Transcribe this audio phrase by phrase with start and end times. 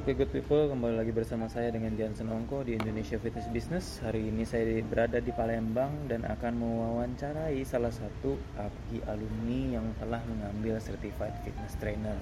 [0.00, 4.00] Oke good people, kembali lagi bersama saya dengan Jansen Ongko di Indonesia Fitness Business.
[4.00, 10.24] Hari ini saya berada di Palembang dan akan mewawancarai salah satu APKI alumni yang telah
[10.24, 12.16] mengambil Certified Fitness Trainer.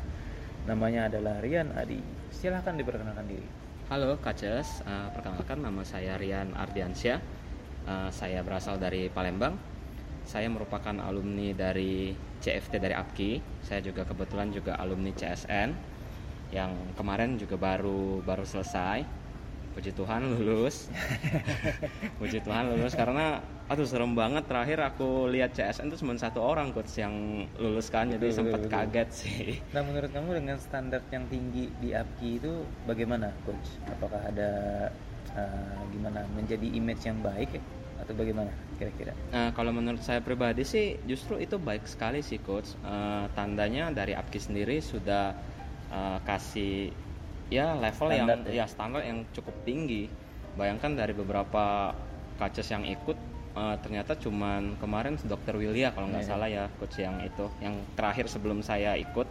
[0.67, 2.03] Namanya adalah Rian Adi.
[2.35, 3.47] Silahkan diperkenalkan diri.
[3.95, 7.23] Halo Kaces, uh, perkenalkan nama saya Rian Ardiansyah.
[7.87, 9.55] Uh, Saya berasal dari Palembang.
[10.27, 12.10] Saya merupakan alumni dari
[12.43, 15.98] CFT dari APKI Saya juga kebetulan juga alumni CSN
[16.48, 19.05] yang kemarin juga baru baru selesai
[19.79, 20.91] puji Tuhan lulus
[22.19, 23.38] puji Tuhan lulus karena
[23.71, 28.11] aduh serem banget terakhir aku lihat CSN itu cuma satu orang coach yang lulus kan
[28.11, 32.52] jadi sempat kaget sih nah menurut kamu dengan standar yang tinggi di APKI itu
[32.91, 34.51] bagaimana coach apakah ada
[35.37, 37.63] uh, gimana menjadi image yang baik ya?
[37.99, 39.10] atau bagaimana kira-kira?
[39.35, 42.79] Nah, kalau menurut saya pribadi sih justru itu baik sekali sih coach.
[42.87, 45.35] Uh, tandanya dari APKI sendiri sudah
[45.93, 46.93] uh, kasih
[47.49, 48.65] ya level standard yang ya?
[48.65, 50.09] ya standar yang cukup tinggi.
[50.59, 51.95] Bayangkan dari beberapa
[52.39, 53.19] kaces yang ikut
[53.59, 56.31] uh, ternyata cuman kemarin dokter Willia kalau nggak yeah.
[56.31, 59.27] salah ya coach yang itu yang terakhir sebelum saya ikut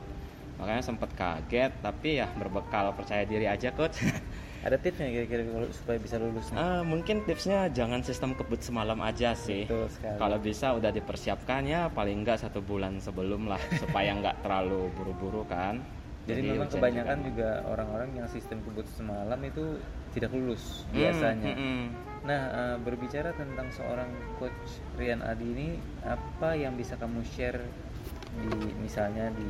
[0.58, 4.02] makanya sempat kaget tapi ya berbekal percaya diri aja coach
[4.66, 9.70] ada tipsnya kira-kira supaya bisa lulus uh, mungkin tipsnya jangan sistem kebut semalam aja sih
[10.18, 15.46] kalau bisa udah dipersiapkan ya paling nggak satu bulan sebelum lah supaya nggak terlalu buru-buru
[15.46, 15.78] kan
[16.28, 19.80] jadi, Jadi memang kebanyakan juga orang-orang yang sistem kebut semalam itu
[20.12, 21.52] tidak lulus hmm, biasanya.
[21.56, 21.86] Hmm, hmm.
[22.28, 25.70] Nah, uh, berbicara tentang seorang coach Rian Adi ini,
[26.04, 27.64] apa yang bisa kamu share
[28.44, 29.48] di misalnya di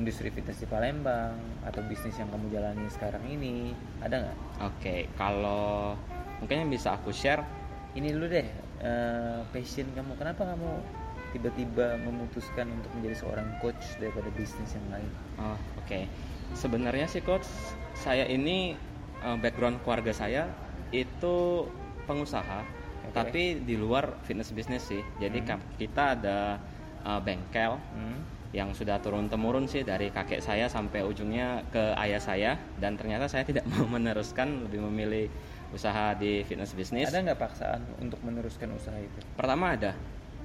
[0.00, 1.36] industri fitness di Palembang
[1.68, 4.38] atau bisnis yang kamu jalani sekarang ini, ada nggak?
[4.64, 5.92] Oke, okay, kalau
[6.40, 7.44] mungkin yang bisa aku share,
[7.92, 8.48] ini dulu deh
[8.80, 10.16] uh, passion kamu.
[10.16, 11.01] Kenapa kamu
[11.32, 15.10] tiba-tiba memutuskan untuk menjadi seorang coach daripada bisnis yang lain?
[15.40, 15.58] Oh, oke.
[15.88, 16.04] Okay.
[16.52, 17.48] Sebenarnya sih coach,
[17.96, 18.76] saya ini
[19.24, 20.52] uh, background keluarga saya
[20.92, 21.66] itu
[22.04, 23.12] pengusaha, okay.
[23.16, 25.00] tapi di luar fitness bisnis sih.
[25.16, 25.80] Jadi hmm.
[25.80, 26.60] kita ada
[27.08, 28.52] uh, bengkel hmm.
[28.52, 33.26] yang sudah turun temurun sih dari kakek saya sampai ujungnya ke ayah saya dan ternyata
[33.32, 35.26] saya tidak mau meneruskan, lebih memilih
[35.72, 37.08] usaha di fitness bisnis.
[37.08, 39.18] Ada nggak paksaan untuk meneruskan usaha itu?
[39.32, 39.96] Pertama ada,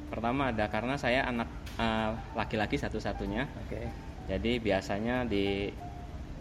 [0.08, 3.44] Pertama ada karena saya anak uh, laki-laki satu-satunya.
[3.68, 3.76] Oke.
[3.76, 3.86] Okay.
[4.28, 5.72] Jadi biasanya di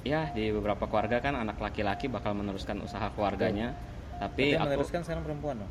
[0.07, 3.75] ya di beberapa keluarga kan anak laki-laki bakal meneruskan usaha keluarganya.
[3.75, 4.23] Okay.
[4.23, 5.71] Tapi Tapi aku meneruskan sekarang perempuan loh.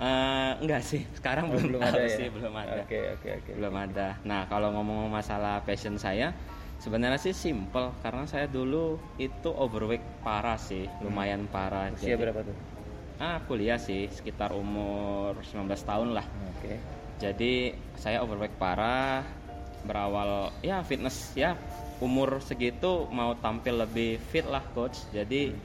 [0.00, 2.16] Uh, enggak sih, sekarang oh, belum, belum ada ya?
[2.16, 2.80] sih, belum ada.
[2.80, 3.44] Oke, okay, oke, okay, oke.
[3.44, 3.54] Okay.
[3.60, 4.08] Belum ada.
[4.24, 6.32] Nah, kalau ngomong masalah passion saya,
[6.80, 11.04] sebenarnya sih simple karena saya dulu itu overweight parah sih, hmm.
[11.04, 11.92] lumayan parah.
[11.92, 12.56] Usia Jadi, berapa tuh?
[13.20, 16.24] Ah, kuliah sih, sekitar umur 19 tahun lah.
[16.56, 16.64] Oke.
[16.64, 19.20] Okay jadi saya overweight parah
[19.84, 21.52] berawal ya fitness ya.
[22.00, 25.04] Umur segitu mau tampil lebih fit lah coach.
[25.12, 25.60] Jadi hmm.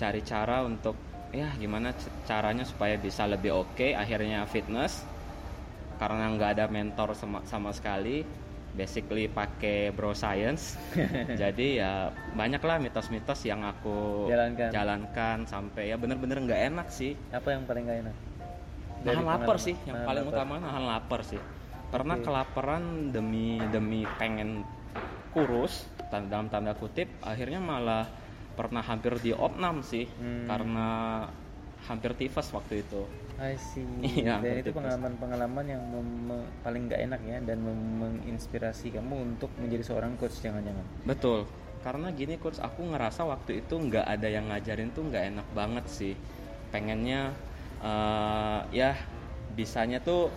[0.00, 0.96] cari cara untuk
[1.36, 1.92] ya gimana
[2.24, 3.92] caranya supaya bisa lebih oke okay.
[3.92, 5.04] akhirnya fitness.
[6.00, 8.24] Karena nggak ada mentor sama, sama sekali
[8.72, 10.80] basically pakai bro science.
[11.44, 16.88] Jadi ya banyak lah mitos-mitos yang aku jalankan, jalankan sampai ya bener-bener nggak -bener enak
[16.88, 17.12] sih.
[17.36, 18.16] Apa yang paling nggak enak
[19.06, 20.36] nahan lapar sih yang nahan paling lapar.
[20.36, 21.40] utama nahan lapar sih
[21.94, 22.24] karena okay.
[22.26, 22.84] kelaparan
[23.14, 24.66] demi demi pengen
[25.30, 28.04] kurus dalam tanda kutip akhirnya malah
[28.56, 30.48] pernah hampir di opnam sih hmm.
[30.48, 30.88] karena
[31.86, 33.06] hampir tifus waktu itu.
[33.36, 33.84] I see.
[34.24, 35.82] Iya, dan itu pengalaman-pengalaman yang
[36.64, 37.58] paling nggak enak ya dan
[38.00, 40.82] menginspirasi kamu untuk menjadi seorang coach jangan-jangan.
[41.06, 41.46] Betul.
[41.84, 45.84] Karena gini coach, aku ngerasa waktu itu nggak ada yang ngajarin tuh nggak enak banget
[45.86, 46.14] sih.
[46.74, 47.30] Pengennya
[47.82, 48.96] uh, ya
[49.56, 50.28] bisanya tuh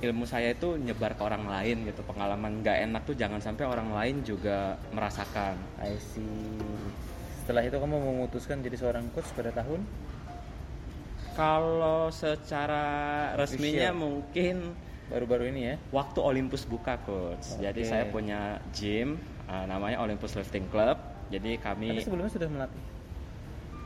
[0.00, 2.00] ilmu saya itu nyebar ke orang lain gitu.
[2.08, 5.60] Pengalaman nggak enak tuh jangan sampai orang lain juga merasakan.
[5.80, 6.56] I see.
[7.44, 9.84] Setelah itu kamu memutuskan jadi seorang coach pada tahun?
[11.36, 12.84] Kalau secara
[13.36, 14.74] resminya mungkin
[15.10, 15.76] baru-baru ini ya?
[15.90, 17.58] waktu Olympus buka coach.
[17.58, 17.70] Okay.
[17.70, 19.18] jadi saya punya gym
[19.50, 20.96] uh, namanya Olympus Lifting Club.
[21.30, 22.82] Jadi kami tapi sebelumnya sudah melatih?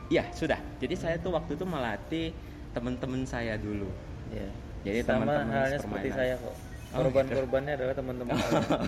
[0.09, 0.59] Iya sudah.
[0.77, 1.01] Jadi hmm.
[1.01, 2.27] saya tuh waktu itu melatih
[2.75, 3.87] teman-teman saya dulu.
[4.29, 4.49] Ya.
[4.83, 6.55] Jadi teman-teman halnya seperti saya kok.
[6.95, 7.79] Oh, Korban-korbannya gitu.
[7.83, 8.35] adalah teman-teman.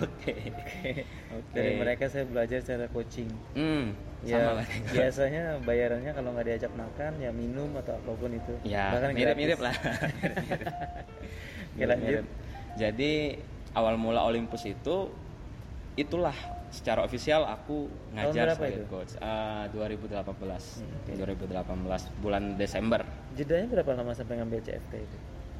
[0.00, 0.34] Oke.
[1.34, 1.52] Oke.
[1.52, 3.28] Dari mereka saya belajar cara coaching.
[3.52, 3.92] Hmm,
[4.24, 4.64] ya,
[4.96, 8.54] biasanya bayarannya kalau nggak diajak makan ya minum atau apa pun itu.
[8.64, 9.74] Ya, Bahkan mirip-mirip lah.
[11.76, 12.24] mirip-mirip.
[12.80, 13.12] Jadi
[13.76, 15.12] awal mula Olympus itu
[15.98, 16.36] itulah
[16.68, 18.92] secara ofisial aku ngajar sebagai itu?
[18.92, 21.14] coach uh, 2018 hmm, okay.
[21.16, 23.00] 2018 bulan Desember
[23.32, 25.18] jedanya berapa lama sampai ngambil CFT itu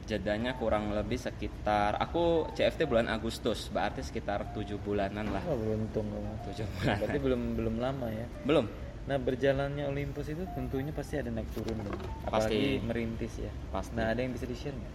[0.08, 6.08] jedanya kurang lebih sekitar aku CFT bulan Agustus berarti sekitar tujuh bulanan lah oh, beruntung
[6.48, 8.66] tujuh bulan berarti belum belum lama ya belum
[9.08, 11.96] Nah berjalannya Olympus itu tentunya pasti ada naik turun dong.
[12.28, 12.84] Apalagi Pasti.
[12.84, 13.52] merintis ya.
[13.72, 13.96] Pasti.
[13.96, 14.94] Nah ada yang bisa di share nggak?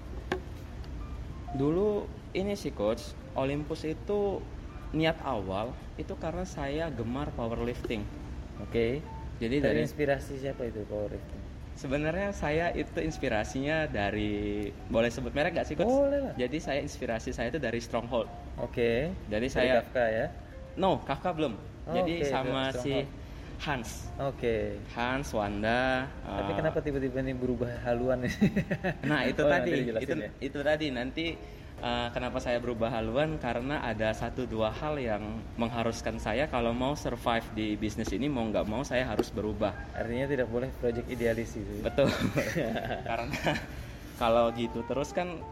[1.57, 2.05] Dulu
[2.37, 4.37] ini sih coach, Olympus itu
[4.93, 8.05] niat awal itu karena saya gemar powerlifting.
[8.61, 9.01] Oke.
[9.37, 11.41] Jadi Dari dari inspirasi siapa itu powerlifting?
[11.73, 15.89] sebenarnya saya itu inspirasinya dari boleh sebut merek gak sih coach?
[15.89, 16.33] Boleh lah.
[16.35, 18.29] Jadi saya inspirasi saya itu dari Stronghold.
[18.61, 19.09] Oke.
[19.09, 20.27] Jadi Dari saya- Kafka ya.
[20.77, 21.57] No, kakak belum.
[21.83, 23.01] Oh, Jadi oke, sama si.
[23.57, 24.11] Hans.
[24.19, 24.75] Oke.
[24.91, 26.05] Hans, Wanda.
[26.21, 28.21] Tapi eh, kenapa tiba-tiba ini berubah haluan?
[29.01, 30.29] Nah itu Oh, tadi, nanti dijelasin itu ya.
[30.41, 31.25] itu tadi nanti
[31.83, 35.19] uh, kenapa saya berubah haluan karena ada satu dua hal yang
[35.59, 39.75] mengharuskan saya kalau mau survive di bisnis ini mau nggak mau saya harus berubah.
[39.93, 41.83] Artinya tidak boleh project idealis itu.
[41.83, 42.07] Betul.
[43.09, 43.39] karena
[44.15, 45.43] kalau gitu terus kan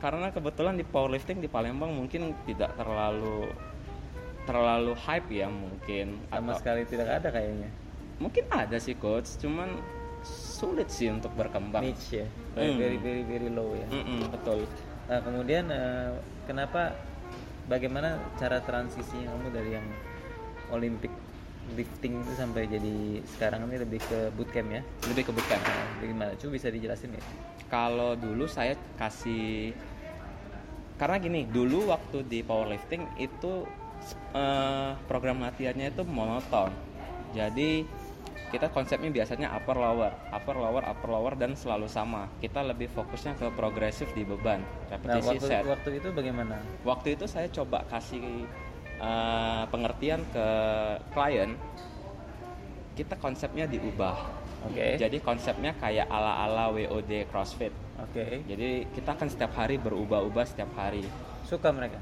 [0.00, 3.48] karena kebetulan di powerlifting di Palembang mungkin tidak terlalu
[4.48, 7.68] terlalu hype ya mungkin Sama atau sekali tidak ada kayaknya.
[8.16, 9.68] mungkin ada sih coach cuman
[10.24, 11.80] sulit sih untuk berkembang.
[11.84, 12.26] Niche ya.
[12.52, 12.78] Very, Hmm.
[12.80, 13.86] very very very low ya.
[13.88, 14.64] Mm-mm, betul.
[15.10, 16.14] Nah, kemudian eh,
[16.46, 16.94] kenapa
[17.66, 19.86] bagaimana cara transisinya kamu dari yang
[20.70, 21.10] Olympic
[21.74, 24.82] lifting itu sampai jadi sekarang ini lebih ke bootcamp ya?
[25.10, 25.62] Lebih ke bootcamp.
[25.66, 26.30] Nah, bagaimana?
[26.38, 27.22] Coba bisa dijelasin ya?
[27.66, 29.74] Kalau dulu saya kasih
[30.94, 33.66] karena gini, dulu waktu di powerlifting itu
[34.30, 36.70] eh, program latihannya itu monoton.
[37.34, 37.82] Jadi
[38.50, 42.26] kita konsepnya biasanya upper lower, upper lower, upper lower dan selalu sama.
[42.42, 45.62] Kita lebih fokusnya ke progresif di beban, Nah, repetisi waktu, set.
[45.64, 46.58] waktu itu bagaimana?
[46.82, 48.44] Waktu itu saya coba kasih
[49.00, 50.46] eh, pengertian ke
[51.14, 51.54] klien,
[52.98, 54.18] kita konsepnya diubah.
[54.68, 55.00] Oke.
[55.00, 57.72] Jadi konsepnya kayak ala-ala WOD CrossFit.
[57.96, 58.44] Oke.
[58.44, 61.00] Jadi kita akan setiap hari berubah-ubah setiap hari.
[61.48, 61.96] Suka mereka?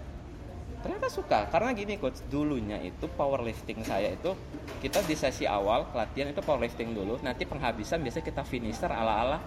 [0.79, 4.31] Ternyata suka karena gini coach dulunya itu powerlifting saya itu
[4.79, 9.43] kita di sesi awal latihan itu powerlifting dulu nanti penghabisan biasanya kita finisher ala-ala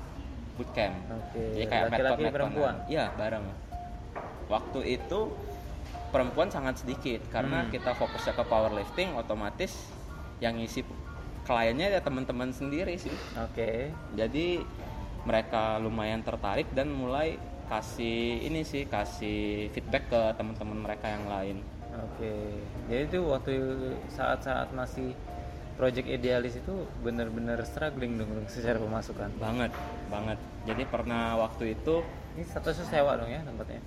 [0.59, 0.95] bootcamp.
[1.07, 1.55] Oke.
[1.55, 2.75] Jadi kayak Laki-laki metode perempuan?
[2.91, 3.45] Iya bareng.
[4.51, 5.19] Waktu itu
[6.11, 7.71] perempuan sangat sedikit karena Hmm.
[7.71, 9.87] kita fokusnya ke powerlifting otomatis
[10.43, 10.83] yang ngisi
[11.47, 13.13] kliennya ya teman-teman sendiri sih.
[13.39, 13.95] Oke.
[14.19, 14.59] Jadi
[15.23, 17.39] mereka lumayan tertarik dan mulai
[17.71, 21.57] kasih ini sih kasih feedback ke teman-teman mereka yang lain.
[21.95, 22.59] Oke.
[22.91, 23.51] Jadi itu waktu
[24.11, 25.15] saat-saat masih
[25.79, 29.31] project idealis itu benar-benar struggling dong dong secara pemasukan.
[29.39, 29.71] Banget,
[30.11, 30.37] banget.
[30.67, 32.03] Jadi pernah waktu itu
[32.35, 33.79] Ini statusnya sewa dong ya tempatnya?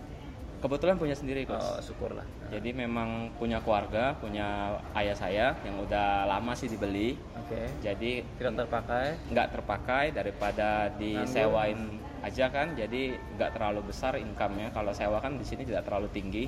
[0.64, 1.60] kebetulan punya sendiri coach.
[1.60, 2.24] Oh, syukurlah.
[2.48, 7.20] Jadi memang punya keluarga, punya ayah saya yang udah lama sih dibeli.
[7.36, 7.68] Oke.
[7.84, 9.28] Jadi Tidak terpakai.
[9.28, 12.72] nggak terpakai daripada disewain aja kan.
[12.72, 14.72] Jadi nggak terlalu besar income-nya.
[14.72, 16.44] Kalau sewa kan di sini tidak terlalu tinggi.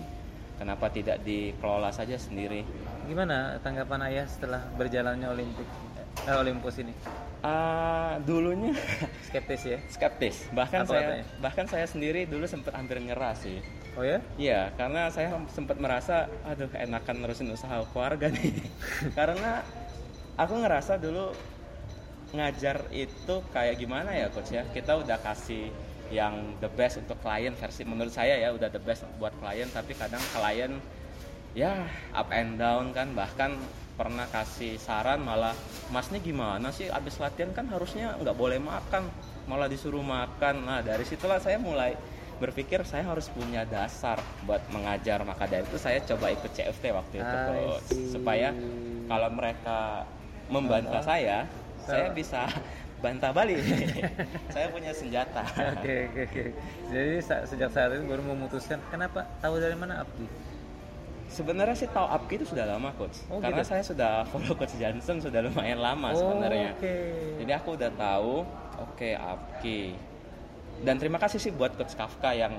[0.56, 2.64] Kenapa tidak dikelola saja sendiri?
[3.05, 5.69] Gimana tanggapan ayah setelah berjalannya Olimpik
[6.25, 6.96] eh, Olympus ini?
[7.44, 8.73] Ah, dulunya
[9.28, 9.78] Skeptis ya?
[9.93, 10.49] skeptis.
[10.56, 11.25] Bahkan Apa saya katanya?
[11.44, 13.61] bahkan saya sendiri dulu sempat hampir nyerah sih.
[13.96, 14.17] Oh ya?
[14.40, 18.56] Iya, karena saya sempat merasa, aduh enakan nerusin usaha keluarga nih.
[19.19, 19.61] karena
[20.40, 21.37] aku ngerasa dulu
[22.34, 24.66] ngajar itu kayak gimana ya coach ya?
[24.71, 25.71] Kita udah kasih
[26.11, 29.90] yang the best untuk klien versi menurut saya ya udah the best buat klien tapi
[29.99, 30.78] kadang klien
[31.54, 33.14] ya up and down kan.
[33.14, 33.50] Bahkan
[33.97, 35.56] pernah kasih saran malah
[35.95, 36.90] mas ini gimana sih?
[36.90, 39.06] Abis latihan kan harusnya nggak boleh makan
[39.47, 40.66] malah disuruh makan.
[40.66, 41.95] Nah dari situlah saya mulai
[42.37, 45.25] berpikir saya harus punya dasar buat mengajar.
[45.25, 48.52] Maka dari itu saya coba ikut CFT waktu itu coach supaya
[49.06, 50.04] kalau mereka
[50.47, 51.49] membantah saya
[51.87, 52.50] saya bisa
[52.99, 53.61] bantah balik
[54.55, 55.45] saya punya senjata
[55.78, 56.45] Oke oke oke.
[56.90, 60.26] Jadi sejak saat itu baru memutuskan kenapa tahu dari mana Abdi?
[61.26, 63.26] Sebenarnya sih tahu Apki itu sudah lama coach.
[63.26, 63.71] Oh, Karena gitu?
[63.75, 66.71] saya sudah follow coach Johnson sudah lumayan lama sebenarnya.
[66.73, 66.97] Oh, Oke.
[67.43, 68.35] Jadi aku udah tahu,
[68.78, 69.81] oke Apki.
[70.87, 72.55] Dan terima kasih sih buat coach Kafka yang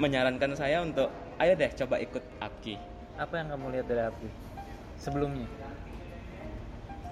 [0.00, 2.80] menyarankan saya untuk ayo deh coba ikut Apki.
[3.16, 4.28] Apa yang kamu lihat dari Abdi
[4.96, 5.48] sebelumnya?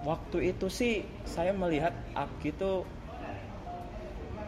[0.05, 2.85] Waktu itu sih saya melihat Apki itu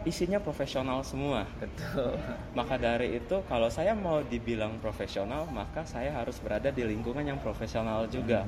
[0.07, 1.43] isinya profesional semua.
[1.59, 2.15] Betul.
[2.57, 7.37] Maka dari itu kalau saya mau dibilang profesional, maka saya harus berada di lingkungan yang
[7.43, 8.47] profesional juga.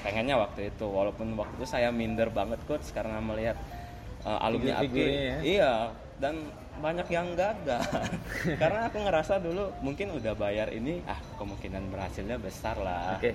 [0.00, 3.56] Pengennya waktu itu, walaupun waktu itu saya minder banget coach karena melihat
[4.24, 5.38] uh, alumni Figur-figurnya ya?
[5.40, 5.72] iya,
[6.20, 6.34] dan
[6.80, 7.80] banyak yang gagal.
[8.60, 13.16] karena aku ngerasa dulu mungkin udah bayar ini, ah kemungkinan berhasilnya besar lah.
[13.16, 13.32] Oke.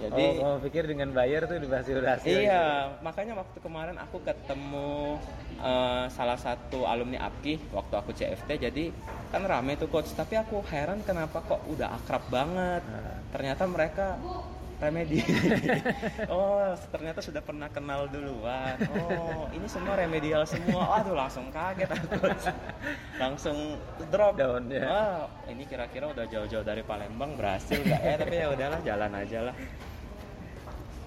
[0.00, 2.36] Jadi oh, kamu pikir dengan bayar tuh berhasil berhasil?
[2.36, 5.20] Iya, makanya waktu kemarin aku ketemu
[5.60, 8.84] eh, salah satu alumni APKI waktu aku CFT, jadi
[9.28, 10.12] kan rame tuh coach.
[10.16, 12.82] Tapi aku heran kenapa kok udah akrab banget.
[12.84, 13.20] Nah.
[13.32, 14.06] Ternyata mereka
[14.82, 15.22] remedi.
[16.32, 18.74] Oh ternyata sudah pernah kenal duluan.
[18.90, 20.98] Oh ini semua remedial semua.
[20.98, 22.26] Aduh langsung kaget aku.
[23.22, 23.56] Langsung
[24.10, 24.34] drop.
[24.34, 24.82] Down ya.
[24.88, 25.22] Wah
[25.52, 28.14] ini kira-kira udah jauh-jauh dari Palembang berhasil nggak ya?
[28.16, 29.54] Tapi ya udahlah jalan aja lah.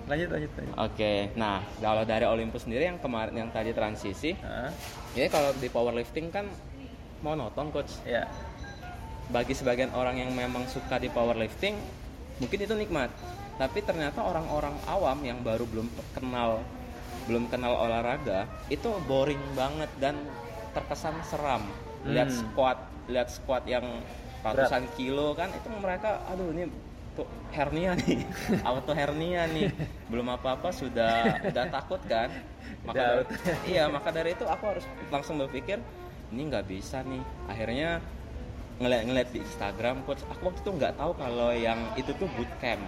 [0.05, 0.75] Lanjut lanjut, lanjut.
[0.77, 4.70] oke nah kalau dari Olympus sendiri yang kemarin yang tadi transisi huh?
[5.17, 6.46] ya kalau di powerlifting kan
[7.25, 7.98] monoton coach.
[8.05, 8.29] Ya
[9.34, 11.74] bagi sebagian orang yang memang suka di powerlifting
[12.38, 13.10] mungkin itu nikmat
[13.55, 16.63] tapi ternyata orang-orang awam yang baru belum kenal
[17.25, 20.19] belum kenal olahraga itu boring banget dan
[20.75, 21.63] terkesan seram
[22.05, 22.38] lihat hmm.
[22.38, 22.77] squat
[23.09, 23.85] lihat squat yang
[24.45, 24.97] ratusan Berat.
[25.00, 26.69] kilo kan itu mereka aduh ini
[27.15, 28.27] tuh hernia nih
[28.67, 29.71] auto hernia nih
[30.12, 32.29] belum apa apa sudah udah takut kan
[32.83, 33.24] maka dari,
[33.71, 35.79] iya maka dari itu aku harus langsung berpikir
[36.29, 38.03] ini nggak bisa nih akhirnya
[38.75, 42.83] ngeliat-ngeliat di Instagram coach aku waktu itu nggak tahu kalau yang itu tuh bootcamp.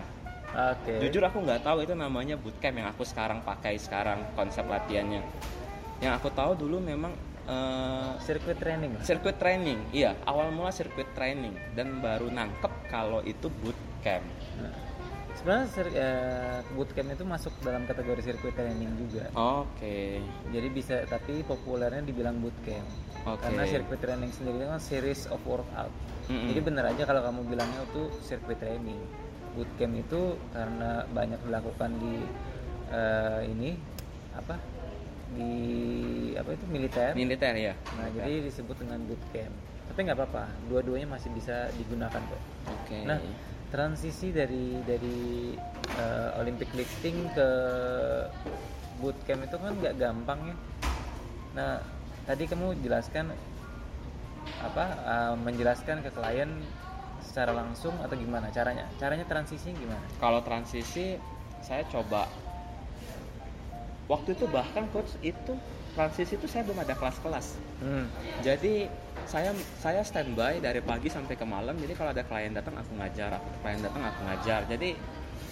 [0.55, 1.03] Okay.
[1.03, 5.19] Jujur aku nggak tahu itu namanya bootcamp yang aku sekarang pakai sekarang konsep latihannya.
[5.99, 7.11] Yang aku tahu dulu memang
[7.49, 8.95] uh, circuit training.
[9.03, 10.15] Circuit training, iya.
[10.23, 14.23] Awal mula circuit training dan baru nangkep kalau itu bootcamp.
[14.63, 14.75] Nah,
[15.35, 15.67] sebenarnya
[15.99, 19.27] uh, bootcamp itu masuk dalam kategori circuit training juga.
[19.35, 19.67] Oke.
[19.75, 20.11] Okay.
[20.55, 22.87] Jadi bisa tapi populernya dibilang bootcamp.
[23.27, 23.41] Okay.
[23.51, 25.91] Karena circuit training sendiri kan series of workout.
[26.31, 26.47] Mm -hmm.
[26.55, 29.26] Jadi bener aja kalau kamu bilangnya itu circuit training
[29.57, 30.21] bootcamp itu
[30.53, 32.13] karena banyak dilakukan di
[32.93, 33.73] uh, ini
[34.37, 34.55] apa?
[35.33, 35.53] Di
[36.37, 37.11] apa itu militer.
[37.17, 38.23] Militer ya nah ya.
[38.23, 39.53] jadi disebut dengan bootcamp
[39.87, 42.37] tapi nggak apa-apa dua-duanya masih bisa digunakan kok.
[42.37, 42.45] Oke.
[42.85, 43.01] Okay.
[43.07, 43.17] nah
[43.67, 45.57] transisi dari dari
[45.99, 47.49] uh, Olympic lifting ke
[49.01, 50.55] bootcamp itu kan nggak gampang ya.
[51.57, 51.71] Nah
[52.29, 53.33] tadi kamu jelaskan
[54.63, 56.51] apa uh, menjelaskan ke klien
[57.27, 58.87] secara langsung atau gimana caranya?
[58.95, 60.01] Caranya transisi gimana?
[60.23, 61.19] Kalau transisi
[61.59, 62.31] saya coba
[64.07, 65.53] waktu itu bahkan coach itu
[65.97, 67.57] transisi itu saya belum ada kelas-kelas.
[67.83, 68.05] Hmm.
[68.45, 68.87] Jadi
[69.25, 71.75] saya saya standby dari pagi sampai ke malam.
[71.75, 74.61] Jadi kalau ada klien datang aku ngajar, aku klien datang aku ngajar.
[74.69, 74.93] Jadi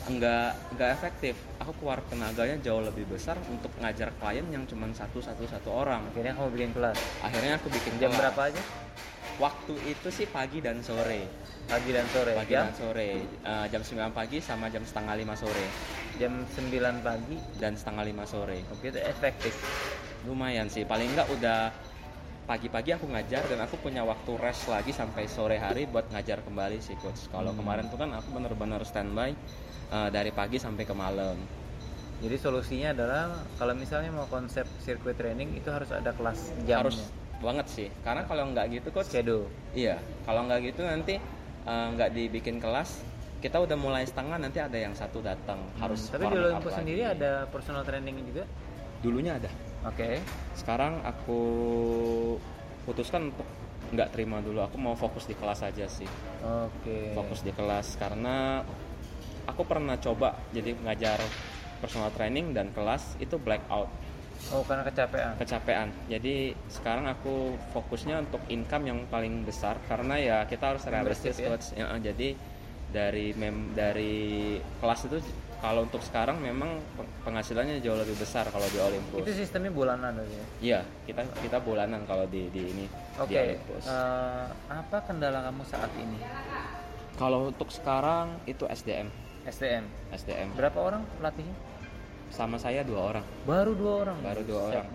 [0.06, 1.36] enggak enggak efektif.
[1.58, 6.06] Aku keluar tenaganya jauh lebih besar untuk ngajar klien yang cuma satu satu satu orang.
[6.14, 6.98] Akhirnya kamu bikin kelas.
[7.26, 8.20] Akhirnya aku bikin jam kelas.
[8.22, 8.62] berapa aja?
[9.42, 11.28] Waktu itu sih pagi dan sore.
[11.66, 12.32] Pagi dan sore.
[12.38, 12.70] Pagi jam?
[12.70, 13.10] dan sore.
[13.42, 15.66] Uh, jam 9 pagi sama jam setengah lima sore.
[16.22, 18.62] Jam 9 pagi dan setengah lima sore.
[18.70, 19.58] Oke, itu efektif.
[20.30, 20.86] Lumayan sih.
[20.86, 21.74] Paling enggak udah
[22.46, 26.78] pagi-pagi aku ngajar dan aku punya waktu rest lagi sampai sore hari buat ngajar kembali
[26.78, 27.26] sih coach.
[27.34, 27.58] Kalau hmm.
[27.58, 29.34] kemarin tuh kan aku bener-bener standby
[29.90, 31.34] uh, dari pagi sampai ke malam.
[32.22, 36.86] Jadi solusinya adalah kalau misalnya mau konsep sirkuit training itu harus ada kelas jamnya.
[36.86, 37.00] Harus
[37.44, 39.46] banget sih karena kalau nggak gitu kok schedule
[39.76, 41.20] iya kalau nggak gitu nanti
[41.66, 43.02] nggak uh, dibikin kelas
[43.46, 45.62] kita udah mulai setengah nanti ada yang satu datang.
[45.62, 48.44] Hmm, harus tapi di Olympus sendiri ada personal training juga?
[49.06, 49.54] Dulunya ada.
[49.86, 50.02] Oke.
[50.02, 50.16] Okay.
[50.58, 51.42] sekarang aku
[52.90, 53.46] putuskan untuk
[53.94, 54.66] nggak terima dulu.
[54.66, 56.10] Aku mau fokus di kelas aja sih.
[56.42, 56.74] Oke.
[56.82, 57.06] Okay.
[57.14, 58.66] fokus di kelas karena
[59.46, 61.22] aku pernah coba jadi ngajar
[61.86, 63.94] personal training dan kelas itu blackout
[64.54, 65.34] Oh karena kecapean.
[65.42, 65.88] Kecapean.
[66.06, 71.58] Jadi sekarang aku fokusnya untuk income yang paling besar karena ya kita harus realistis ya?
[71.74, 71.86] ya.
[71.98, 72.38] Jadi
[72.94, 75.18] dari mem dari kelas itu
[75.60, 76.78] kalau untuk sekarang memang
[77.26, 79.26] penghasilannya jauh lebih besar kalau di Olympus.
[79.26, 80.46] Itu sistemnya bulanan ya?
[80.62, 82.86] Iya, kita kita bulanan kalau di di ini
[83.18, 83.34] Oke.
[83.34, 83.48] Okay.
[83.88, 86.20] Uh, apa kendala kamu saat ini?
[87.16, 89.08] Kalau untuk sekarang itu SDM.
[89.48, 89.88] SDM.
[90.12, 90.52] SDM.
[90.54, 91.56] Berapa orang pelatihnya?
[92.32, 93.26] Sama saya dua orang.
[93.46, 94.18] Baru dua orang?
[94.22, 94.86] Baru dua orang.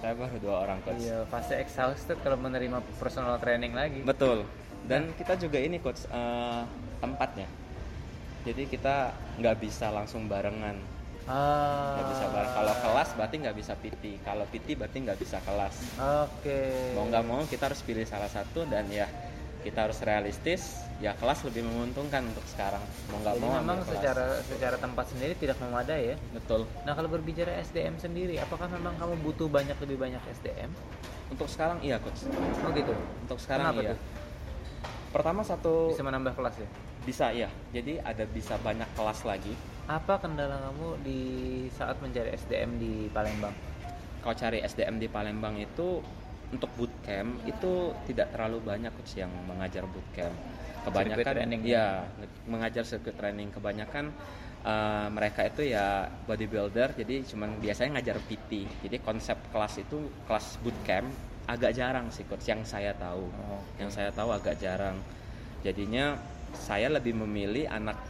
[0.00, 1.00] Saya baru dua orang coach.
[1.00, 4.00] Iya pasti exhausted kalau menerima personal training lagi.
[4.04, 4.44] Betul.
[4.84, 5.16] Dan nah.
[5.16, 6.64] kita juga ini coach uh,
[7.00, 7.48] tempatnya.
[8.44, 10.76] Jadi kita nggak bisa langsung barengan.
[11.24, 11.96] Ah.
[11.96, 12.52] nggak bisa bareng.
[12.52, 15.74] Kalau kelas berarti nggak bisa PT kalau PT berarti nggak bisa kelas.
[15.96, 16.52] Oke.
[16.52, 16.92] Okay.
[16.92, 19.08] mau nggak mau kita harus pilih salah satu dan ya
[19.64, 22.84] kita harus realistis ya kelas lebih menguntungkan untuk sekarang.
[23.08, 26.16] Mau nggak mau memang secara secara tempat sendiri tidak memadai ya.
[26.36, 26.68] Betul.
[26.84, 30.68] Nah kalau berbicara SDM sendiri apakah memang kamu butuh banyak lebih banyak SDM
[31.32, 32.28] untuk sekarang iya coach.
[32.62, 32.92] Oh gitu?
[33.24, 33.92] Untuk sekarang Kenapa iya.
[33.96, 34.00] tuh?
[35.14, 36.68] pertama satu bisa menambah kelas ya?
[37.04, 37.48] bisa iya.
[37.72, 39.54] Jadi ada bisa banyak kelas lagi.
[39.88, 41.20] Apa kendala kamu di
[41.72, 43.52] saat mencari SDM di Palembang?
[44.24, 46.00] Kalau cari SDM di Palembang itu
[46.48, 46.70] untuk
[47.04, 47.72] bootcamp itu
[48.08, 50.32] tidak terlalu banyak coach yang mengajar bootcamp.
[50.88, 52.08] Kebanyakan training ya?
[52.48, 53.52] mengajar circuit training.
[53.52, 54.08] Kebanyakan
[54.64, 60.56] uh, mereka itu ya bodybuilder jadi cuman biasanya ngajar PT jadi konsep kelas itu kelas
[60.64, 61.08] bootcamp
[61.44, 63.28] agak jarang sih coach yang saya tahu.
[63.28, 63.84] Oh, okay.
[63.84, 64.96] yang saya tahu agak jarang.
[65.60, 66.16] Jadinya
[66.56, 68.00] saya lebih memilih anak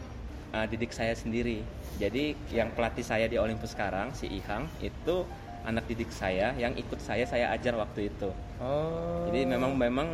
[0.54, 1.66] uh, didik saya sendiri.
[1.98, 5.26] Jadi yang pelatih saya di Olympus sekarang si Ihang itu
[5.66, 8.30] anak didik saya yang ikut saya saya ajar waktu itu
[8.60, 9.26] oh.
[9.30, 10.08] Jadi memang memang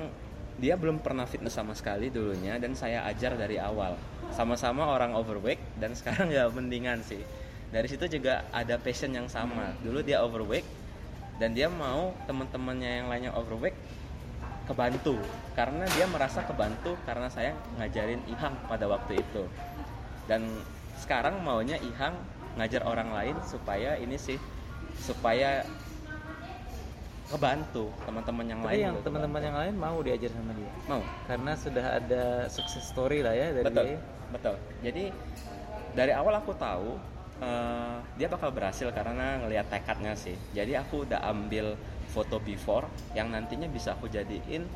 [0.61, 3.97] dia belum pernah fitness sama sekali dulunya dan saya ajar dari awal.
[4.31, 7.25] Sama-sama orang overweight dan sekarang ya mendingan sih.
[7.71, 9.73] Dari situ juga ada passion yang sama.
[9.81, 10.67] Dulu dia overweight
[11.41, 13.75] dan dia mau teman-temannya yang lainnya overweight
[14.69, 15.17] kebantu.
[15.57, 19.49] Karena dia merasa kebantu karena saya ngajarin Ihang pada waktu itu.
[20.29, 20.47] Dan
[21.01, 22.15] sekarang maunya Ihang
[22.61, 24.37] ngajar orang lain supaya ini sih
[25.01, 25.65] supaya
[27.31, 30.71] kebantu teman-teman yang Tapi lain yang teman-teman yang lain mau diajar sama dia?
[30.91, 31.03] Mau.
[31.31, 33.99] Karena sudah ada sukses story lah ya dari betul dia.
[34.35, 34.55] betul.
[34.83, 35.05] Jadi
[35.95, 36.99] dari awal aku tahu
[37.39, 40.35] uh, dia bakal berhasil karena ngelihat tekadnya sih.
[40.51, 41.79] Jadi aku udah ambil
[42.11, 44.67] foto before yang nantinya bisa aku jadiin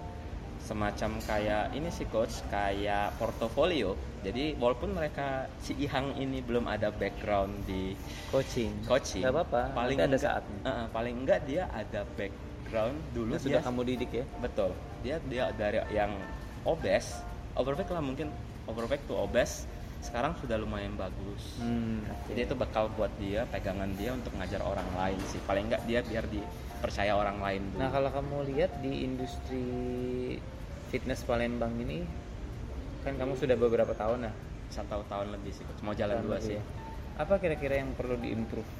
[0.64, 3.92] semacam kayak ini sih coach kayak portofolio.
[4.24, 7.92] Jadi walaupun mereka si Ihang ini belum ada background di
[8.32, 8.72] coaching.
[8.88, 9.62] coaching Gak apa-apa.
[9.76, 10.58] paling ada enggak, saatnya.
[10.64, 14.24] Uh, paling enggak dia ada background dulu sudah kamu didik ya.
[14.40, 14.72] Betul.
[15.04, 16.16] Dia dia dari yang
[16.64, 17.20] obes
[17.52, 18.32] overweight lah mungkin.
[18.64, 19.68] Overweight tuh obes
[20.00, 21.60] sekarang sudah lumayan bagus.
[21.60, 22.36] Hmm, okay.
[22.36, 25.40] jadi itu bakal buat dia pegangan dia untuk ngajar orang lain sih.
[25.44, 26.40] Paling enggak dia biar di
[26.84, 27.80] percaya orang lain dulu.
[27.80, 29.64] Nah kalau kamu lihat di industri
[30.94, 32.06] fitness Palembang ini
[33.02, 34.32] kan kamu sudah beberapa tahun ya?
[34.70, 36.54] Satu tahun lebih sih, mau jalan dua sih.
[36.54, 36.62] Ya.
[37.18, 38.70] Apa kira-kira yang perlu diimprove?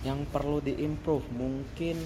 [0.00, 2.00] Yang perlu diimprove mungkin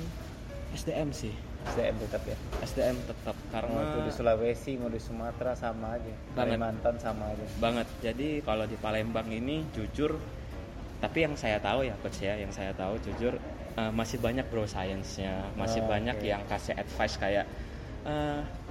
[0.75, 1.31] SDM sih.
[1.71, 2.35] SDM tetap ya.
[2.67, 6.11] SDM tetap karena mau itu di Sulawesi mau di Sumatera sama aja.
[6.35, 6.59] Banget.
[6.59, 7.47] Kalimantan sama aja.
[7.63, 7.87] Banget.
[8.03, 10.19] Jadi kalau di Palembang ini jujur
[10.99, 13.39] tapi yang saya tahu ya coach ya, yang saya tahu jujur
[13.79, 16.35] uh, masih banyak bro science-nya, masih oh, banyak okay.
[16.35, 17.47] yang kasih advice kayak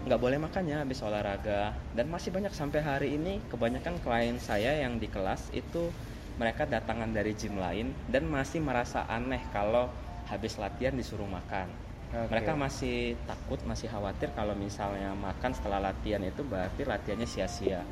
[0.06, 4.80] nggak uh, boleh makannya habis olahraga dan masih banyak sampai hari ini kebanyakan klien saya
[4.80, 5.92] yang di kelas itu
[6.36, 9.88] mereka datangan dari gym lain dan masih merasa aneh kalau
[10.28, 11.68] habis latihan disuruh makan.
[12.12, 12.32] Okay.
[12.32, 17.84] Mereka masih takut, masih khawatir kalau misalnya makan setelah latihan itu berarti latihannya sia-sia.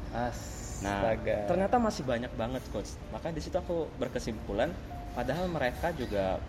[0.84, 1.16] Nah,
[1.48, 2.96] ternyata masih banyak banget coach.
[3.12, 4.72] Maka di situ aku berkesimpulan,
[5.16, 6.40] padahal mereka juga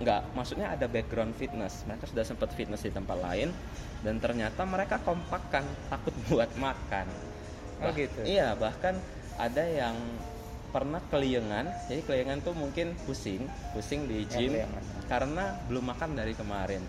[0.00, 1.84] nggak maksudnya ada background fitness.
[1.84, 3.52] Mereka sudah sempat fitness di tempat lain
[4.00, 7.06] dan ternyata mereka kompak kan takut buat makan.
[7.80, 8.20] Oh bah, gitu.
[8.24, 8.96] iya bahkan
[9.40, 9.96] ada yang
[10.70, 13.42] pernah keliengan jadi keliengan tuh mungkin pusing
[13.74, 14.68] pusing di gym ya,
[15.08, 16.80] karena belum makan dari kemarin.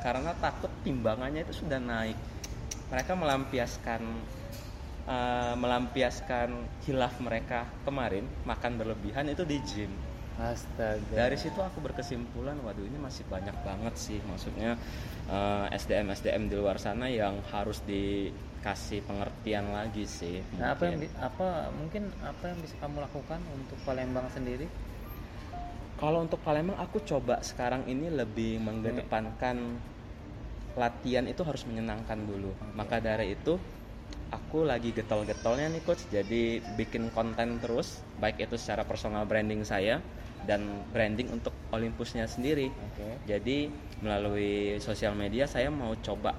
[0.00, 2.16] Karena takut timbangannya itu sudah naik.
[2.86, 4.00] Mereka melampiaskan
[5.10, 6.48] uh, melampiaskan
[6.86, 9.90] hilaf mereka kemarin makan berlebihan itu di gym
[10.36, 11.16] Astaga.
[11.16, 14.76] Dari situ aku berkesimpulan, waduh ini masih banyak banget sih, maksudnya
[15.32, 20.44] uh, eh, SDM SDM di luar sana yang harus dikasih pengertian lagi sih.
[20.60, 24.68] Nah, apa yang apa mungkin apa yang bisa kamu lakukan untuk Palembang sendiri?
[25.96, 29.80] Kalau untuk Palembang aku coba sekarang ini lebih mengedepankan
[30.76, 32.52] latihan itu harus menyenangkan dulu.
[32.52, 32.76] Okay.
[32.76, 33.56] Maka dari itu
[34.28, 40.02] aku lagi getol-getolnya nih coach jadi bikin konten terus baik itu secara personal branding saya
[40.44, 42.68] dan branding untuk Olympusnya sendiri.
[42.68, 43.14] Okay.
[43.24, 43.72] Jadi
[44.04, 46.36] melalui sosial media saya mau coba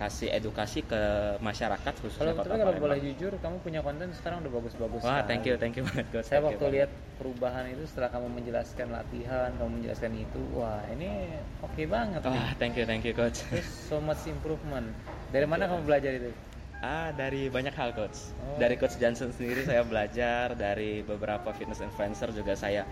[0.00, 0.96] kasih edukasi ke
[1.44, 5.44] masyarakat khususnya kalau, kota kalau boleh jujur kamu punya konten sekarang udah bagus-bagus wah thank
[5.44, 6.90] you thank you banget coach saya waktu lihat
[7.20, 12.48] perubahan itu setelah kamu menjelaskan latihan kamu menjelaskan itu wah ini oke okay banget wah
[12.56, 13.44] thank you thank you coach.
[13.52, 14.88] Terus, so much improvement.
[15.36, 16.32] Dari mana kamu belajar itu?
[16.80, 18.32] Ah, dari banyak hal coach.
[18.40, 18.56] Oh.
[18.56, 22.88] Dari coach Johnson sendiri saya belajar, dari beberapa fitness influencer juga saya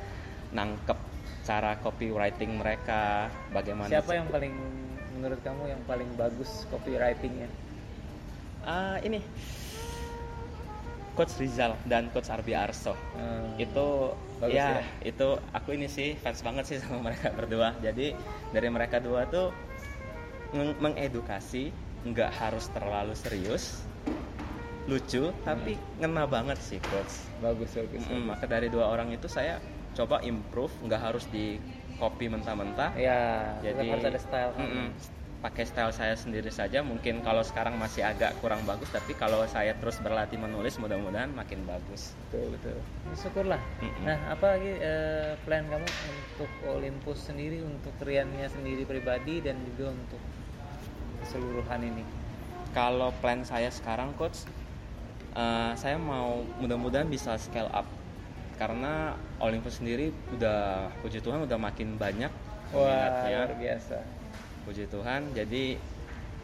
[0.52, 0.98] nangkep
[1.48, 4.52] cara copywriting mereka bagaimana siapa yang paling
[5.18, 7.50] menurut kamu yang paling bagus copywritingnya?
[8.62, 9.18] Uh, ini.
[11.18, 12.94] Coach Rizal dan Coach Arbi Arso.
[13.18, 13.58] Hmm.
[13.58, 14.84] itu bagus ya, ya?
[15.02, 17.74] itu aku ini sih fans banget sih sama mereka berdua.
[17.82, 18.14] Jadi
[18.54, 19.50] dari mereka dua tuh
[20.54, 21.74] mengedukasi
[22.06, 23.82] nggak harus terlalu serius
[24.88, 25.44] lucu hmm.
[25.44, 27.28] tapi ngena banget sih coach.
[27.44, 29.60] Bagus bagus, mm, maka dari dua orang itu saya
[29.92, 31.60] coba improve nggak harus di
[32.00, 32.96] copy mentah-mentah.
[32.96, 34.86] Ya jadi harus ada style mm -mm,
[35.44, 36.80] pakai style saya sendiri saja.
[36.80, 41.68] Mungkin kalau sekarang masih agak kurang bagus tapi kalau saya terus berlatih menulis mudah-mudahan makin
[41.68, 42.16] bagus.
[42.32, 42.80] Betul betul.
[43.12, 43.60] Syukurlah.
[43.60, 44.08] -mm.
[44.08, 49.92] nah apa lagi uh, plan kamu untuk Olympus sendiri untuk Riannya sendiri pribadi dan juga
[49.92, 50.22] untuk
[51.20, 52.04] keseluruhan ini?
[52.72, 54.48] Kalau plan saya sekarang coach
[55.34, 57.88] uh, saya mau mudah-mudahan bisa scale up
[58.58, 62.30] karena Olympus sendiri udah puji Tuhan udah makin banyak
[62.74, 63.96] Wah, luar biasa.
[64.68, 65.32] Puji Tuhan.
[65.32, 65.78] Jadi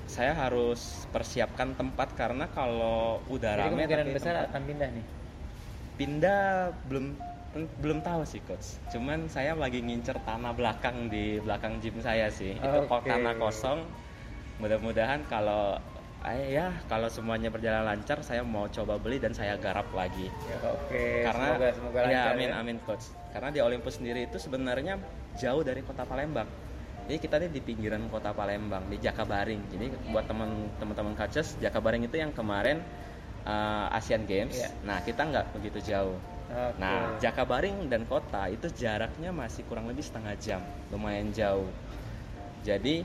[0.09, 5.07] saya harus persiapkan tempat karena kalau udah Jadi rame kemungkinan besar tempat, akan pindah nih.
[5.95, 6.43] pindah
[6.89, 7.07] belum
[7.83, 8.83] belum tahu sih coach.
[8.91, 12.57] Cuman saya lagi ngincer tanah belakang di belakang gym saya sih.
[12.57, 13.07] Itu Oke.
[13.07, 13.85] tanah kosong.
[14.59, 15.79] Mudah-mudahan kalau
[16.33, 20.33] ya kalau semuanya berjalan lancar, saya mau coba beli dan saya garap lagi.
[20.49, 21.05] Ya, oke.
[21.29, 22.55] Karena semoga semoga ya lancar amin ya.
[22.65, 23.05] amin coach.
[23.37, 24.97] Karena di Olympus sendiri itu sebenarnya
[25.37, 26.49] jauh dari kota Palembang.
[27.05, 29.69] Jadi kita nih di pinggiran kota Palembang di Jakabaring.
[29.69, 32.81] Jadi buat teman teman-teman coaches, Jakabaring itu yang kemarin
[33.45, 34.57] uh, Asian Games.
[34.57, 34.73] Iya.
[34.89, 36.17] Nah kita nggak begitu jauh.
[36.45, 36.81] Oke.
[36.81, 40.61] Nah, Jakabaring dan kota itu jaraknya masih kurang lebih setengah jam,
[40.93, 41.69] lumayan jauh.
[42.65, 43.05] Jadi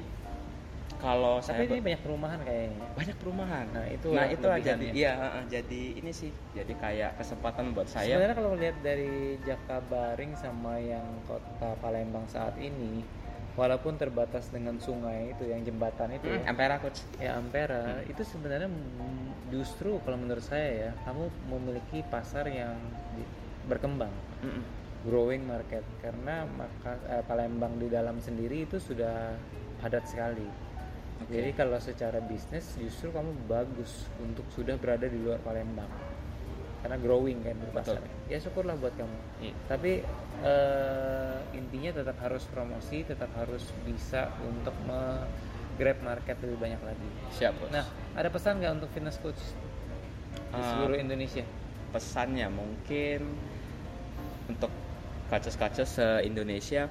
[0.97, 2.87] kalau Tapi saya ini banyak perumahan kayaknya.
[2.91, 3.65] banyak perumahan.
[3.69, 4.91] Nah, itu nah itu aja kelebihannya.
[4.91, 8.09] iya heeh, jadi ini sih jadi kayak kesempatan buat saya.
[8.09, 13.05] Sebenarnya kalau lihat dari Jakabaring sama yang kota Palembang saat ini,
[13.53, 16.99] walaupun terbatas dengan sungai itu yang jembatan itu Hmm, ya, Ampera coach.
[17.15, 18.67] ya Ampera, itu sebenarnya
[19.47, 22.75] justru kalau menurut saya ya, kamu memiliki pasar yang
[23.65, 24.63] berkembang, Mm-mm.
[25.01, 29.37] growing market karena maka eh, Palembang di dalam sendiri itu sudah
[29.77, 30.67] padat sekali.
[31.19, 31.35] Oke.
[31.35, 35.89] Jadi kalau secara bisnis justru kamu bagus untuk sudah berada di luar Palembang
[36.79, 37.75] karena growing kan Betul.
[37.75, 38.13] pasarnya.
[38.31, 39.17] Ya syukurlah buat kamu.
[39.43, 39.53] Iya.
[39.67, 39.91] Tapi
[40.47, 44.71] eh, intinya tetap harus promosi, tetap harus bisa untuk
[45.75, 47.09] grab market lebih banyak lagi.
[47.35, 47.71] Siap bos.
[47.71, 47.83] Nah,
[48.15, 49.39] ada pesan nggak untuk fitness coach
[50.49, 50.65] di Ah.
[50.75, 51.43] seluruh Indonesia?
[51.89, 53.33] pesannya mungkin
[54.45, 54.69] untuk
[55.33, 56.85] kaces-kaces se Indonesia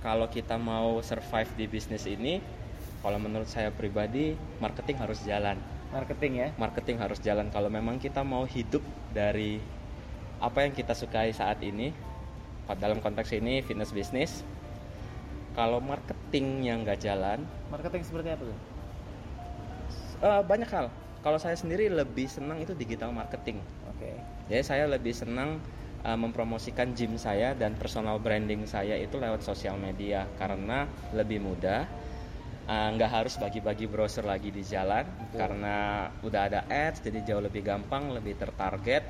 [0.00, 2.40] kalau kita mau survive di bisnis ini
[3.04, 5.60] kalau menurut saya pribadi marketing harus jalan
[5.92, 6.48] Marketing ya.
[6.58, 8.82] marketing harus jalan kalau memang kita mau hidup
[9.14, 9.62] dari
[10.42, 11.92] apa yang kita sukai saat ini
[12.80, 14.42] dalam konteks ini fitness bisnis
[15.54, 18.58] kalau marketing yang nggak jalan Marketing seperti apa tuh?
[20.24, 20.90] eh, banyak hal
[21.22, 23.62] kalau saya sendiri lebih senang itu digital marketing
[23.94, 24.10] Oke.
[24.50, 25.62] Jadi saya lebih senang
[26.04, 31.86] uh, mempromosikan gym saya dan personal branding saya itu lewat sosial media karena lebih mudah.
[32.64, 35.36] Uh, nggak harus bagi-bagi browser lagi di jalan Betul.
[35.36, 35.76] karena
[36.24, 39.04] udah ada ads jadi jauh lebih gampang, lebih tertarget,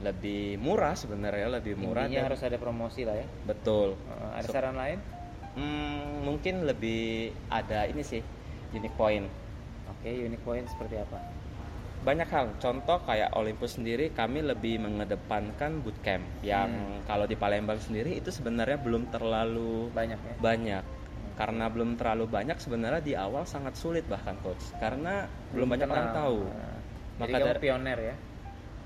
[0.00, 3.26] lebih murah sebenarnya lebih murah Intinya dan harus ada promosi lah ya.
[3.42, 3.98] betul.
[3.98, 5.02] Eh, ada So- saran lain?
[5.50, 8.22] Hmm, mungkin lebih ada ini sih
[8.70, 9.26] unique point.
[9.90, 11.18] Oke, unique point seperti apa?
[12.00, 17.04] banyak hal contoh kayak Olympus sendiri kami lebih mengedepankan bootcamp yang Hmm.
[17.04, 20.32] kalau di Palembang sendiri itu sebenarnya belum terlalu Banyak ya.
[20.40, 20.84] banyak
[21.40, 26.12] karena belum terlalu banyak sebenarnya di awal sangat sulit bahkan coach karena belum, banyak orang
[26.12, 26.76] tahu Nah,
[27.16, 28.14] Maka Jadi dari- pioner ya.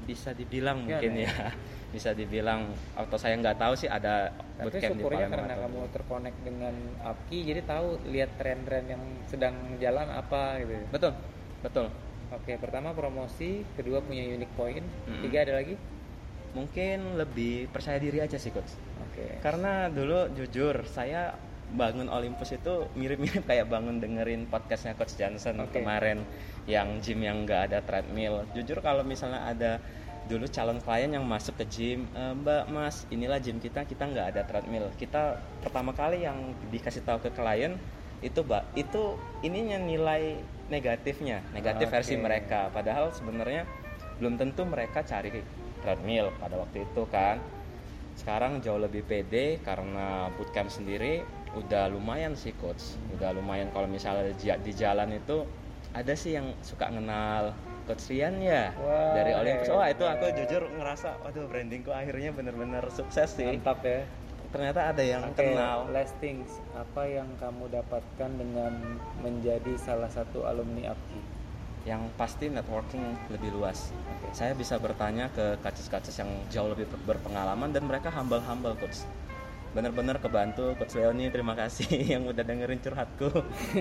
[0.05, 1.03] bisa dibilang Pioner.
[1.03, 1.33] mungkin ya
[1.95, 5.63] bisa dibilang atau saya nggak tahu sih ada Tapi bootcamp di syukurnya Palembang karena atau
[5.65, 5.91] kamu belum.
[5.91, 10.75] terkonek dengan Apki, jadi tahu lihat tren-tren yang sedang jalan apa gitu.
[10.91, 11.13] betul
[11.61, 11.87] betul
[12.33, 15.23] Oke, pertama promosi, kedua punya unique point, Mm-mm.
[15.23, 15.75] tiga ada lagi.
[16.51, 19.39] mungkin lebih percaya diri aja sih coach Oke.
[19.41, 21.31] Karena dulu jujur saya
[21.75, 25.83] bangun Olympus itu mirip-mirip kayak bangun dengerin podcastnya Coach Johnson Oke.
[25.83, 26.23] kemarin
[26.65, 28.47] yang gym yang nggak ada treadmill.
[28.57, 29.83] Jujur kalau misalnya ada
[30.25, 34.27] dulu calon klien yang masuk ke gym, "E, Mbak Mas inilah gym kita kita nggak
[34.33, 34.89] ada treadmill.
[34.97, 37.77] Kita pertama kali yang dikasih tahu ke klien
[38.25, 40.41] itu mbak itu ininya nilai
[40.73, 41.95] negatifnya negatif Oke.
[42.01, 43.69] versi mereka padahal sebenarnya
[44.17, 45.29] belum tentu mereka cari
[45.85, 47.37] treadmill pada waktu itu kan
[48.17, 51.21] sekarang jauh lebih pede karena bootcamp sendiri
[51.55, 55.47] udah lumayan sih coach udah lumayan kalau misalnya di, jalan itu
[55.95, 57.55] ada sih yang suka kenal
[57.87, 60.39] coach Rian ya Wah, dari Olympus wah itu aku hebat.
[60.43, 64.03] jujur ngerasa waduh brandingku akhirnya bener-bener sukses sih Mantap ya.
[64.51, 68.73] ternyata ada yang Oke, kenal last things, apa yang kamu dapatkan dengan
[69.19, 71.21] menjadi salah satu alumni Apki?
[71.85, 74.33] yang pasti networking lebih luas Oke.
[74.33, 79.05] saya bisa bertanya ke kacis-kacis yang jauh lebih berpengalaman dan mereka humble-humble coach
[79.75, 81.29] bener-bener kebantu coach Leoni.
[81.29, 83.29] Terima kasih yang udah dengerin curhatku.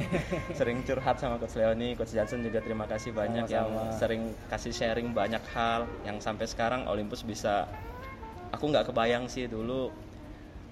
[0.58, 1.94] Sering curhat sama coach Leoni.
[1.94, 3.96] Coach Johnson juga terima kasih banyak yang Sama-sama.
[3.96, 7.70] sering kasih sharing banyak hal yang sampai sekarang Olympus bisa
[8.50, 9.94] aku nggak kebayang sih dulu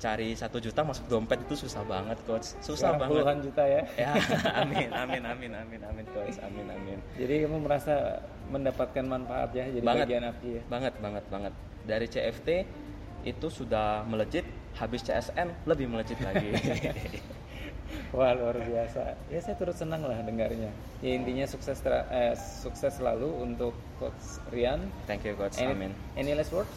[0.02, 2.58] cari satu juta masuk dompet itu susah banget coach.
[2.58, 3.14] Susah Sekarang banget.
[3.14, 3.82] puluhan juta ya.
[4.10, 4.12] ya
[4.58, 6.42] amin amin amin amin amin coach.
[6.42, 6.98] Amin amin.
[7.22, 8.18] Jadi kamu merasa
[8.50, 10.06] mendapatkan manfaat ya jadi Banget.
[10.10, 10.62] bagian Apki ya.
[10.66, 11.54] banget banget banget.
[11.86, 12.50] Dari CFT
[13.22, 14.42] itu sudah melejit
[14.80, 16.52] habis CSN lebih melejit lagi
[18.12, 19.16] Wah luar biasa.
[19.32, 20.68] Ya saya turut senang lah dengarnya.
[21.00, 24.88] Ya intinya sukses ter- eh, sukses selalu untuk Coach Rian.
[25.08, 26.72] thank you coach Any, amin any last words?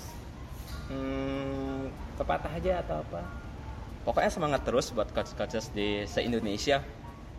[0.87, 3.23] Hmm, Pepatah aja atau apa?
[4.05, 6.85] pokoknya semangat terus buat coach-coaches di se Indonesia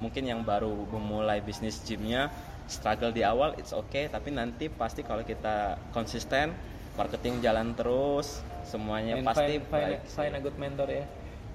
[0.02, 2.34] mungkin yang baru memulai bisnis gymnya
[2.65, 6.52] struggle di awal it's okay tapi nanti pasti kalau kita konsisten
[6.96, 11.06] marketing jalan terus semuanya And pasti find, find, find a good mentor ya.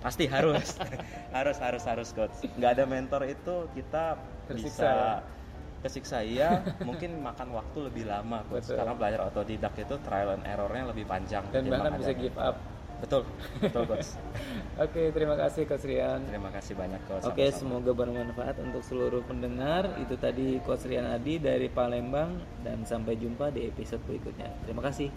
[0.00, 0.80] Pasti harus.
[1.36, 2.32] Harus harus harus coach.
[2.56, 5.12] Nggak ada mentor itu kita Tersiksa bisa ya?
[5.84, 6.50] kesiksa iya.
[6.82, 8.66] Mungkin makan waktu lebih lama coach.
[8.66, 8.80] Betul.
[8.80, 12.56] karena belajar otodidak itu trial and errornya lebih panjang dan bahkan bisa give up.
[13.00, 13.28] Betul
[13.60, 14.16] betul coach.
[14.84, 16.20] Oke terima kasih coach Rian.
[16.26, 17.24] Terima kasih banyak coach.
[17.28, 20.00] Oke semoga bermanfaat untuk seluruh pendengar.
[20.00, 24.48] Itu tadi coach Rian Adi dari Palembang dan sampai jumpa di episode berikutnya.
[24.64, 25.12] Terima kasih